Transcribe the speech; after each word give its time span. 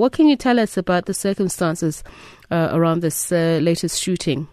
what 0.00 0.12
can 0.12 0.26
you 0.26 0.36
tell 0.36 0.58
us 0.58 0.78
about 0.78 1.04
the 1.04 1.12
circumstances 1.12 2.02
uh, 2.50 2.70
around 2.72 3.00
this 3.00 3.30
uh, 3.30 3.58
latest 3.60 4.02
shooting? 4.02 4.48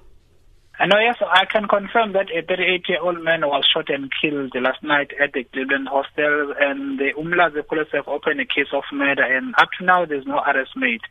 I 0.78 0.86
know, 0.86 1.00
yes, 1.00 1.16
I 1.26 1.46
can 1.46 1.70
confirm 1.70 2.12
that 2.14 2.28
a 2.30 2.44
38-year-old 2.44 3.24
man 3.24 3.42
was 3.42 3.66
shot 3.74 3.90
and 3.90 4.12
killed 4.22 4.52
last 4.62 4.84
night 4.84 5.10
at 5.24 5.32
the 5.32 5.46
Glebelands 5.46 5.88
hostel, 5.88 6.54
and 6.60 7.00
the 7.00 7.14
Umlazi 7.18 7.66
police 7.66 7.88
have 7.94 8.10
opened 8.10 8.42
a 8.42 8.46
case 8.46 8.70
of 8.74 8.84
murder, 8.92 9.24
and 9.24 9.56
up 9.58 9.70
to 9.80 9.86
now 9.86 10.06
there's 10.06 10.28
no 10.28 10.38
arrest 10.40 10.72
made. 10.76 11.02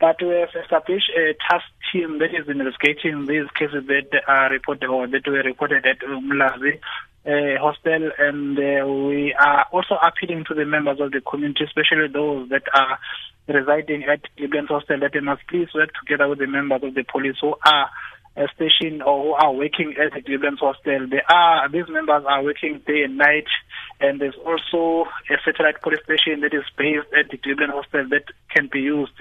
But 0.00 0.22
we 0.22 0.28
have 0.28 0.54
established 0.62 1.10
a 1.18 1.34
task 1.50 1.66
team 1.92 2.20
that 2.20 2.30
is 2.32 2.48
investigating 2.48 3.26
these 3.26 3.50
cases 3.58 3.84
that 3.88 4.22
are 4.28 4.48
reported 4.48 4.88
or 4.88 5.08
that 5.08 5.26
were 5.26 5.42
reported 5.42 5.84
at 5.84 5.98
Umlazi 6.00 6.78
uh, 7.26 7.58
hostel, 7.60 8.10
and 8.18 8.58
uh, 8.58 8.86
we 8.86 9.34
are 9.38 9.66
also 9.72 9.96
appealing 10.02 10.44
to 10.48 10.54
the 10.54 10.64
members 10.64 11.00
of 11.00 11.12
the 11.12 11.20
community, 11.20 11.64
especially 11.64 12.08
those 12.08 12.48
that 12.48 12.62
are 12.74 12.98
residing 13.48 14.04
at 14.04 14.20
Glebelands 14.38 14.68
hostel, 14.68 15.00
that 15.00 15.12
they 15.12 15.20
must 15.20 15.42
please 15.48 15.68
work 15.74 15.90
together 16.00 16.28
with 16.28 16.38
the 16.38 16.46
members 16.46 16.82
of 16.82 16.94
the 16.94 17.04
police 17.04 17.36
who 17.40 17.54
are 17.64 17.90
uh, 18.36 18.46
station 18.54 19.02
or 19.02 19.22
who 19.22 19.32
are 19.34 19.52
working 19.52 19.94
at 20.00 20.12
the 20.12 20.20
Glebelands 20.20 20.60
hostel. 20.60 21.06
They 21.08 21.22
are 21.28 21.68
these 21.68 21.88
members 21.88 22.24
are 22.26 22.42
working 22.42 22.80
day 22.86 23.02
and 23.04 23.18
night, 23.18 23.48
and 24.00 24.20
there's 24.20 24.36
also 24.44 25.08
a 25.30 25.36
satellite 25.44 25.82
police 25.82 26.00
station 26.04 26.40
that 26.40 26.54
is 26.54 26.64
based 26.78 27.08
at 27.12 27.30
the 27.30 27.38
Glebelands 27.38 27.74
hostel 27.74 28.08
that 28.08 28.24
can 28.54 28.68
be 28.72 28.80
used 28.80 29.12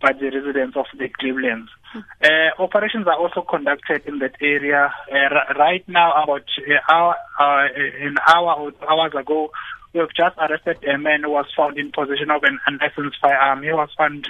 by 0.00 0.12
the 0.12 0.30
residents 0.30 0.76
of 0.76 0.86
the 0.96 1.08
Glebelands. 1.08 1.68
Uh, 1.94 2.62
operations 2.62 3.06
are 3.06 3.18
also 3.18 3.42
conducted 3.42 4.06
in 4.06 4.18
that 4.20 4.36
area. 4.40 4.92
Uh, 5.10 5.54
right 5.58 5.86
now, 5.88 6.22
about 6.22 6.44
an 6.66 6.78
hour, 6.88 7.16
uh, 7.38 7.66
an 8.00 8.16
hour 8.28 8.54
or 8.54 8.72
hours 8.88 9.12
ago, 9.18 9.50
we 9.92 10.00
have 10.00 10.10
just 10.16 10.36
arrested 10.38 10.84
a 10.84 10.98
man 10.98 11.22
who 11.22 11.30
was 11.30 11.46
found 11.56 11.78
in 11.78 11.92
possession 11.92 12.30
of 12.30 12.42
an 12.44 12.58
unlicensed 12.66 13.18
firearm. 13.20 13.62
He 13.62 13.72
was 13.72 13.90
found 13.96 14.26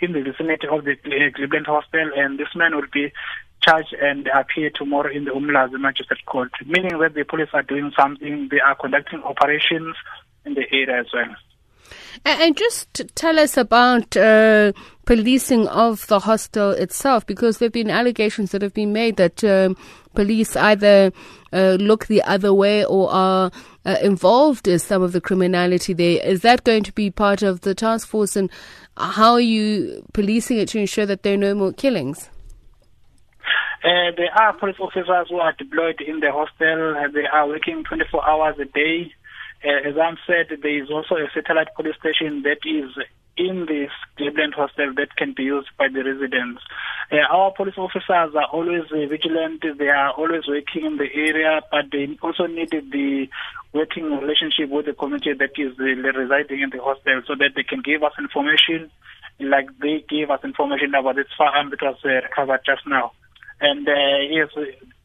in 0.00 0.12
the 0.12 0.22
vicinity 0.22 0.66
of 0.66 0.84
the 0.84 0.96
Glebelands 0.96 1.66
Hospital, 1.66 2.10
and 2.16 2.38
this 2.38 2.48
man 2.54 2.74
will 2.74 2.88
be 2.92 3.12
charged 3.62 3.94
and 4.00 4.28
appear 4.28 4.70
tomorrow 4.74 5.12
in 5.12 5.24
the 5.24 5.30
Umlazi 5.32 5.78
Magistrate 5.78 6.24
Court, 6.26 6.50
meaning 6.66 6.98
that 6.98 7.14
the 7.14 7.24
police 7.24 7.50
are 7.52 7.62
doing 7.62 7.92
something, 7.98 8.48
they 8.50 8.60
are 8.60 8.74
conducting 8.74 9.22
operations 9.22 9.94
in 10.44 10.54
the 10.54 10.64
area 10.72 11.00
as 11.00 11.06
well. 11.12 11.36
And 12.24 12.56
just 12.56 13.02
tell 13.14 13.38
us 13.38 13.56
about 13.56 14.16
uh, 14.16 14.72
policing 15.10 15.66
of 15.66 16.06
the 16.06 16.20
hostel 16.20 16.70
itself, 16.70 17.26
because 17.26 17.58
there 17.58 17.66
have 17.66 17.72
been 17.72 17.90
allegations 17.90 18.52
that 18.52 18.62
have 18.62 18.72
been 18.72 18.92
made 18.92 19.16
that 19.16 19.42
um, 19.42 19.76
police 20.14 20.54
either 20.54 21.10
uh, 21.52 21.76
look 21.80 22.06
the 22.06 22.22
other 22.22 22.54
way 22.54 22.84
or 22.84 23.10
are 23.10 23.50
uh, 23.84 23.96
involved 24.02 24.68
in 24.68 24.78
some 24.78 25.02
of 25.02 25.10
the 25.10 25.20
criminality 25.20 25.92
there. 25.92 26.24
Is 26.24 26.42
that 26.42 26.62
going 26.62 26.84
to 26.84 26.92
be 26.92 27.10
part 27.10 27.42
of 27.42 27.62
the 27.62 27.74
task 27.74 28.06
force, 28.06 28.36
and 28.36 28.48
how 28.96 29.32
are 29.32 29.40
you 29.40 30.06
policing 30.12 30.58
it 30.58 30.68
to 30.68 30.78
ensure 30.78 31.06
that 31.06 31.24
there 31.24 31.34
are 31.34 31.44
no 31.48 31.56
more 31.56 31.72
killings? 31.72 32.30
Uh, 33.82 34.14
there 34.16 34.32
are 34.32 34.52
police 34.52 34.76
officers 34.78 35.26
who 35.28 35.38
are 35.38 35.54
deployed 35.58 36.00
in 36.00 36.20
the 36.20 36.30
hostel. 36.30 36.94
Uh, 36.96 37.08
they 37.12 37.26
are 37.26 37.48
working 37.48 37.82
24 37.82 38.24
hours 38.24 38.54
a 38.60 38.64
day. 38.64 39.12
Uh, 39.64 39.88
as 39.88 39.96
I 39.98 40.14
said, 40.24 40.56
there 40.62 40.82
is 40.84 40.88
also 40.88 41.16
a 41.16 41.26
satellite 41.34 41.74
police 41.74 41.96
station 41.98 42.42
that 42.42 42.58
is 42.64 42.92
in 43.40 43.64
this 43.64 43.90
Glebelands 44.18 44.54
hostel 44.54 44.92
that 44.96 45.16
can 45.16 45.32
be 45.32 45.44
used 45.44 45.68
by 45.78 45.88
the 45.88 46.04
residents. 46.04 46.60
Uh, 47.10 47.24
our 47.32 47.52
police 47.52 47.78
officers 47.78 48.36
are 48.36 48.50
always 48.52 48.84
uh, 48.92 49.06
vigilant. 49.08 49.64
They 49.78 49.88
are 49.88 50.12
always 50.12 50.46
working 50.46 50.84
in 50.84 50.98
the 50.98 51.08
area, 51.14 51.62
but 51.70 51.86
they 51.90 52.18
also 52.22 52.46
need 52.46 52.70
the 52.70 53.28
working 53.72 54.04
relationship 54.04 54.68
with 54.68 54.86
the 54.86 54.92
community 54.92 55.32
that 55.32 55.56
is 55.56 55.72
uh, 55.80 55.84
residing 56.18 56.60
in 56.60 56.70
the 56.70 56.82
hostel 56.82 57.22
so 57.26 57.34
that 57.36 57.56
they 57.56 57.62
can 57.62 57.80
give 57.80 58.02
us 58.02 58.12
information 58.18 58.90
like 59.40 59.66
they 59.80 60.04
gave 60.06 60.28
us 60.30 60.44
information 60.44 60.94
about 60.94 61.16
this 61.16 61.32
firearm 61.38 61.70
that 61.70 61.80
was 61.80 61.96
uh, 62.04 62.20
recovered 62.28 62.60
just 62.66 62.86
now. 62.86 63.12
And 63.60 63.88
uh, 63.88 64.18
yes, 64.28 64.48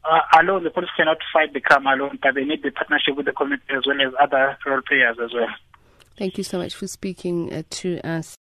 uh, 0.04 0.40
alone 0.40 0.64
the 0.64 0.70
police 0.70 0.90
cannot 0.96 1.18
fight 1.32 1.52
the 1.54 1.60
crime 1.60 1.86
alone, 1.86 2.18
but 2.22 2.34
they 2.34 2.44
need 2.44 2.62
the 2.62 2.70
partnership 2.70 3.16
with 3.16 3.26
the 3.26 3.32
community 3.32 3.64
as 3.74 3.86
well 3.86 4.00
as 4.00 4.12
other 4.20 4.58
role 4.66 4.82
players 4.86 5.16
as 5.22 5.32
well. 5.32 5.48
Thank 6.16 6.38
you 6.38 6.44
so 6.44 6.58
much 6.58 6.74
for 6.74 6.86
speaking 6.86 7.52
uh, 7.52 7.62
to 7.70 8.00
us. 8.00 8.34